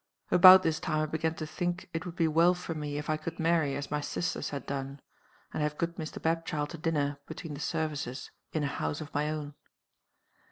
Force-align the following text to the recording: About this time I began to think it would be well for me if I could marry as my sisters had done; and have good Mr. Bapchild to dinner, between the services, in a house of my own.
About 0.31 0.63
this 0.63 0.79
time 0.79 1.03
I 1.03 1.05
began 1.05 1.35
to 1.35 1.45
think 1.45 1.87
it 1.93 2.07
would 2.07 2.15
be 2.15 2.27
well 2.27 2.55
for 2.55 2.73
me 2.73 2.97
if 2.97 3.07
I 3.07 3.17
could 3.17 3.37
marry 3.39 3.75
as 3.75 3.91
my 3.91 4.01
sisters 4.01 4.49
had 4.49 4.65
done; 4.65 4.99
and 5.53 5.61
have 5.61 5.77
good 5.77 5.97
Mr. 5.97 6.19
Bapchild 6.19 6.69
to 6.69 6.79
dinner, 6.79 7.19
between 7.27 7.53
the 7.53 7.59
services, 7.59 8.31
in 8.51 8.63
a 8.63 8.77
house 8.81 8.99
of 8.99 9.13
my 9.13 9.29
own. 9.29 9.53